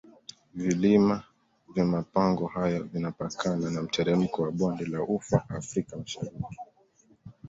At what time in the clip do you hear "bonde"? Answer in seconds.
4.51-4.85